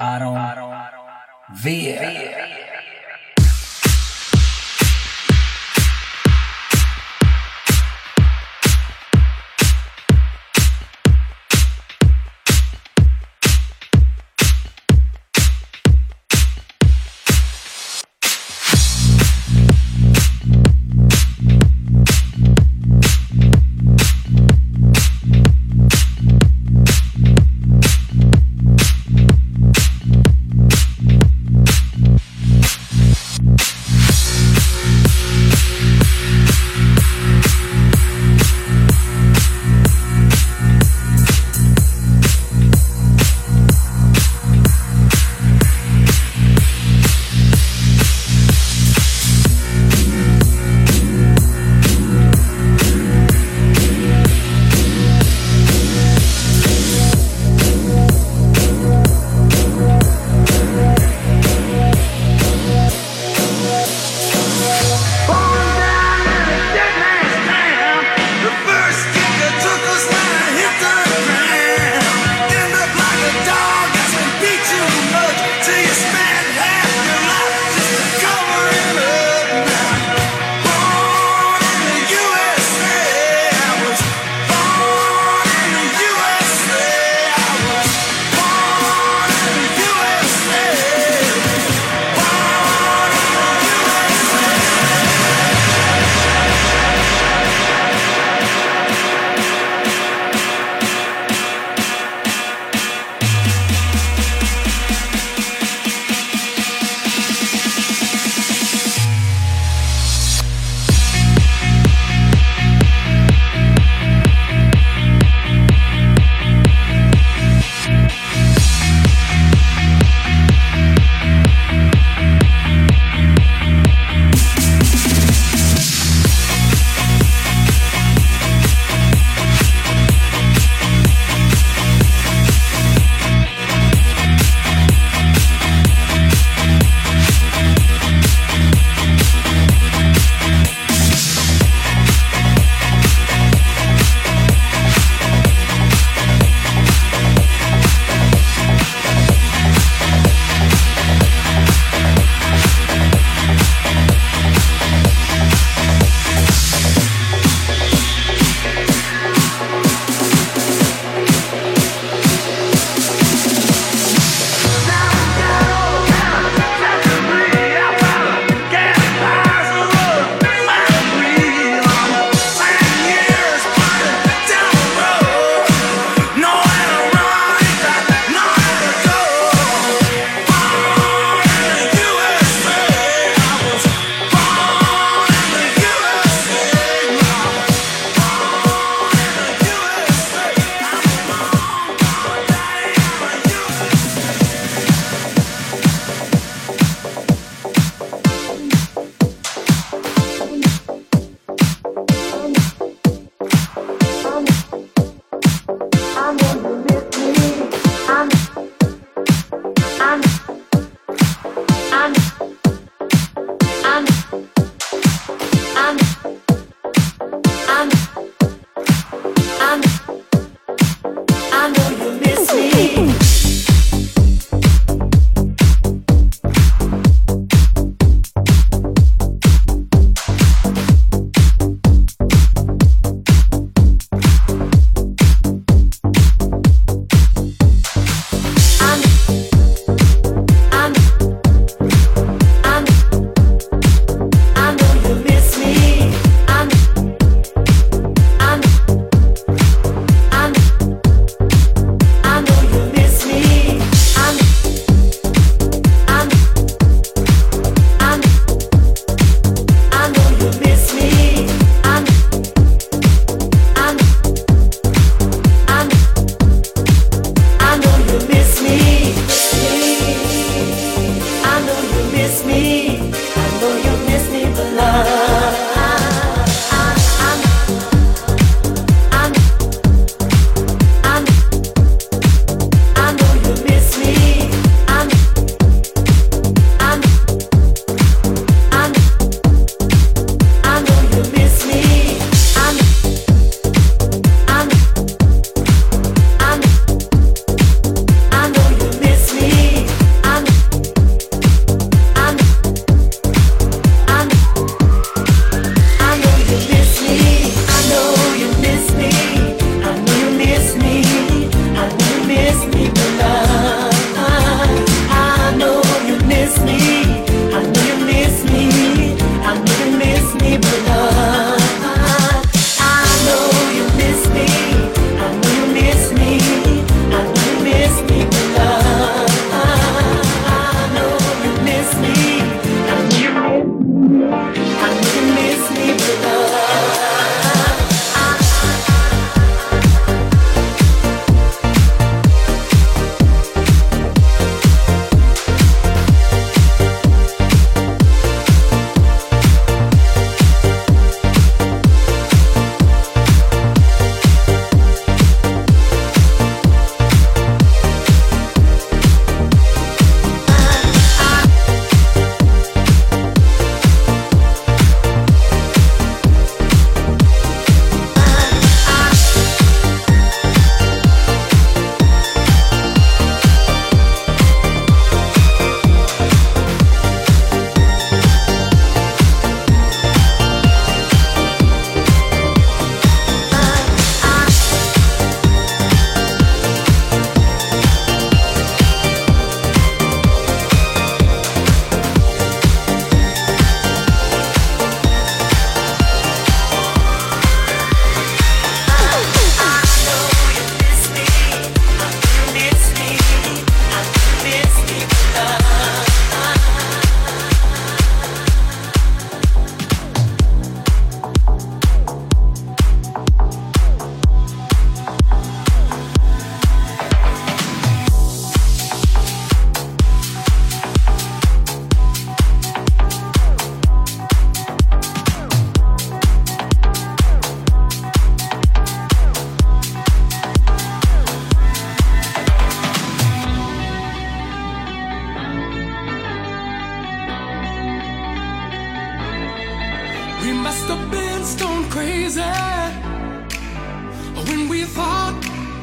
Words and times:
I 0.00 0.20
don't, 0.20 0.36
I 0.36 0.54
don't, 0.54 0.70
I 0.70 2.57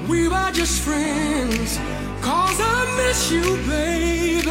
We 0.07 0.27
were 0.27 0.51
just 0.51 0.81
friends. 0.81 1.77
Cause 2.21 2.59
I 2.59 2.95
miss 2.97 3.31
you, 3.31 3.57
baby. 3.67 4.49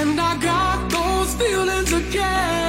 And 0.00 0.18
I 0.20 0.36
got 0.40 0.90
those 0.90 1.34
feelings 1.34 1.92
again. 1.92 2.67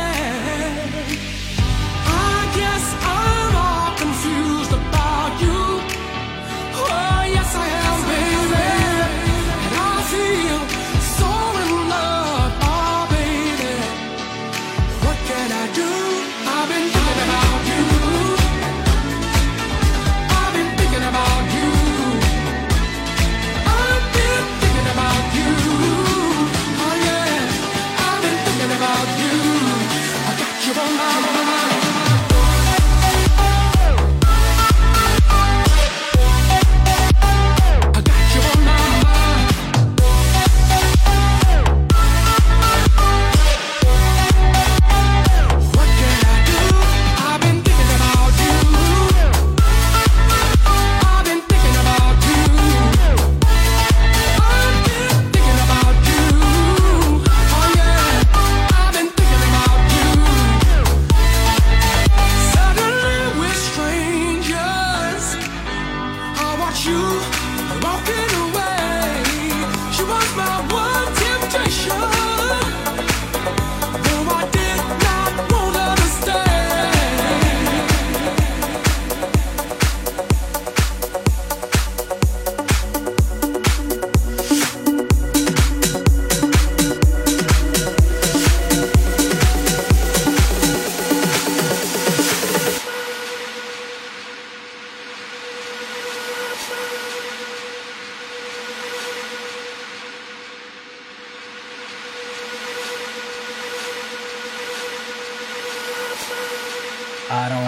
Aaron 107.31 107.63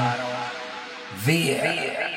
Vieira. 1.24 2.11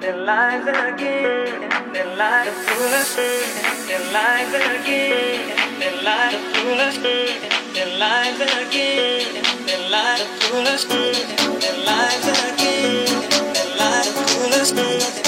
Their 0.00 0.16
lives 0.16 0.66
again, 0.66 1.92
their 1.92 2.16
lives 2.16 2.50
are 2.50 2.74
foolish. 2.74 3.14
Their 3.86 4.12
lives 4.12 4.52
again, 4.54 5.78
their 5.78 6.02
lives 6.02 6.34
are 6.34 6.54
foolish. 6.54 6.98
Their 7.74 7.98
lives 7.98 8.40
again, 8.40 9.44
their 9.66 9.88
lives 9.88 10.22
are 10.22 10.38
foolish. 10.48 10.84
Their 10.84 11.84
lives 11.86 12.26
again, 12.26 13.06
their 13.54 13.76
lives 13.78 14.16
are 14.16 14.74
foolish. 14.74 15.25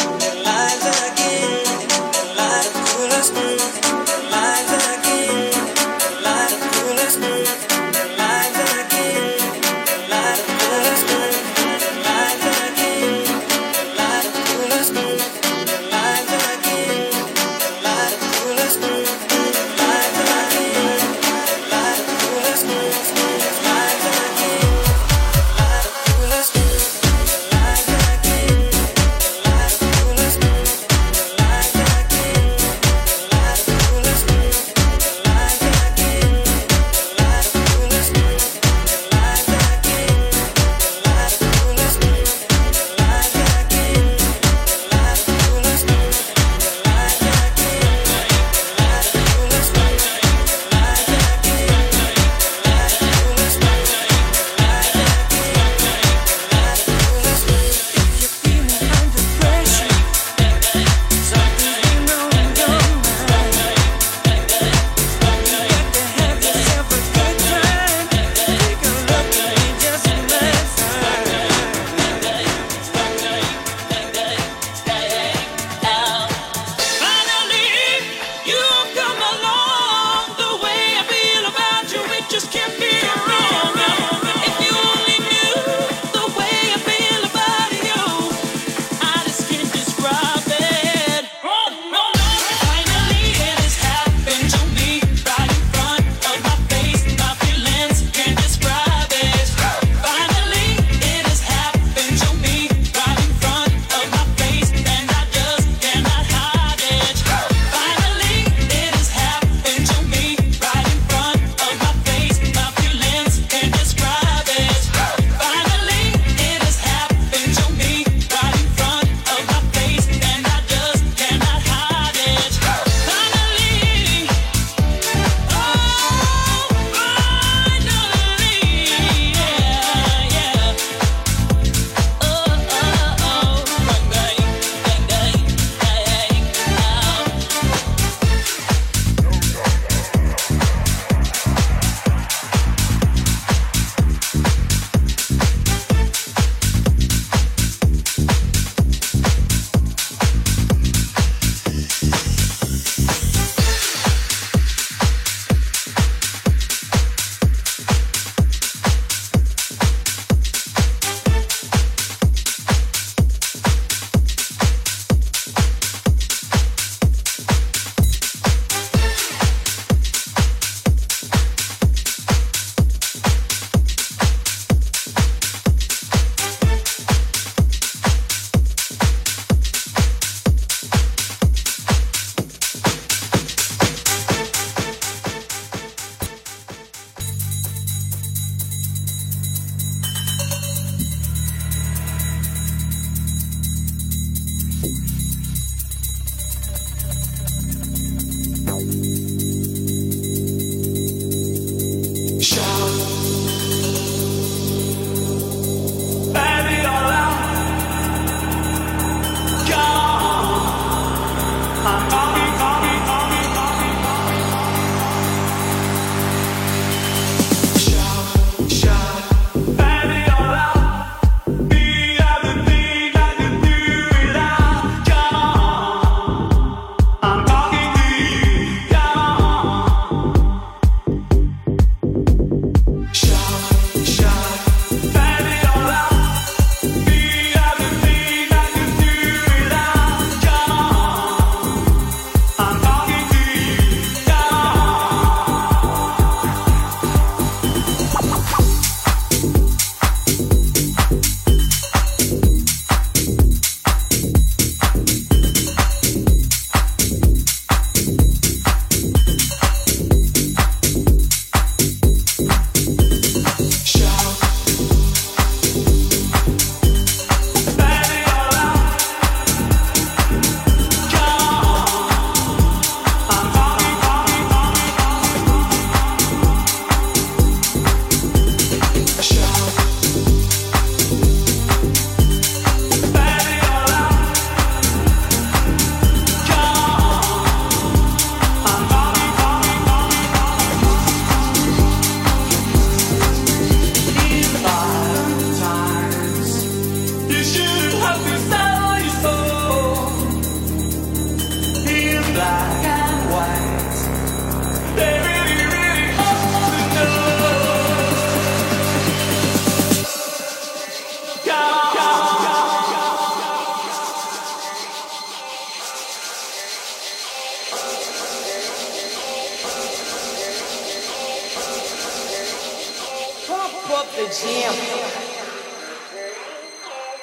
up 323.91 324.11
the 324.13 324.27
jam. 324.29 324.75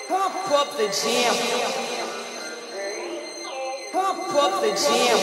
Pump 0.08 0.52
up 0.52 0.78
the 0.78 0.88
jam. 0.90 1.36
Pump 3.92 4.34
up 4.34 4.62
the 4.62 4.72
jam. 4.74 5.18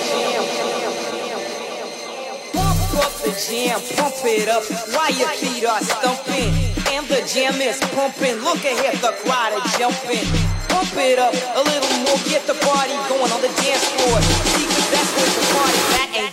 Pump 2.52 2.94
up 2.94 3.12
the 3.22 3.32
jam. 3.34 3.80
Pump 3.96 4.14
it 4.24 4.48
up 4.48 4.62
while 4.94 5.12
your 5.12 5.28
feet 5.30 5.64
are 5.66 5.80
stumping. 5.80 6.54
And 6.94 7.06
the 7.08 7.26
jam 7.26 7.60
is 7.60 7.80
pumping. 7.90 8.36
Look 8.42 8.62
ahead, 8.64 8.98
the 9.02 9.12
crowd 9.24 9.52
is 9.58 9.78
jumping. 9.78 10.26
Pump 10.68 10.94
it 10.96 11.18
up 11.18 11.34
a 11.34 11.62
little 11.62 11.98
more. 12.06 12.18
Get 12.28 12.46
the 12.46 12.54
party 12.54 12.94
going 13.08 13.32
on 13.32 13.40
the 13.42 13.52
dance 13.58 13.88
floor. 13.98 14.20
See, 14.22 14.66
that's 14.94 15.10
where 15.16 15.26
the 15.26 15.44
party. 15.54 15.78
at. 16.02 16.16
ain't 16.16 16.31